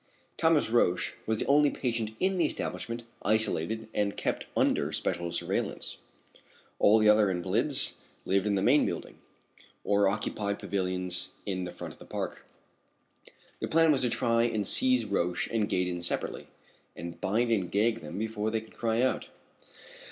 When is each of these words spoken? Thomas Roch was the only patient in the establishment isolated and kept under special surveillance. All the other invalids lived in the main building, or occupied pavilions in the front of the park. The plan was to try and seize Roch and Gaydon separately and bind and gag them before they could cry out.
Thomas 0.35 0.71
Roch 0.71 1.13
was 1.27 1.37
the 1.41 1.45
only 1.45 1.69
patient 1.69 2.09
in 2.19 2.39
the 2.39 2.45
establishment 2.45 3.03
isolated 3.21 3.87
and 3.93 4.17
kept 4.17 4.47
under 4.57 4.91
special 4.91 5.31
surveillance. 5.31 5.97
All 6.79 6.97
the 6.97 7.07
other 7.07 7.29
invalids 7.29 7.97
lived 8.25 8.47
in 8.47 8.55
the 8.55 8.63
main 8.63 8.83
building, 8.83 9.19
or 9.83 10.07
occupied 10.07 10.57
pavilions 10.57 11.29
in 11.45 11.65
the 11.65 11.71
front 11.71 11.93
of 11.93 11.99
the 11.99 12.05
park. 12.07 12.43
The 13.59 13.67
plan 13.67 13.91
was 13.91 14.01
to 14.01 14.09
try 14.09 14.41
and 14.41 14.65
seize 14.65 15.05
Roch 15.05 15.45
and 15.51 15.69
Gaydon 15.69 16.01
separately 16.01 16.47
and 16.95 17.21
bind 17.21 17.51
and 17.51 17.69
gag 17.71 18.01
them 18.01 18.17
before 18.17 18.49
they 18.49 18.61
could 18.61 18.73
cry 18.75 19.03
out. 19.03 19.27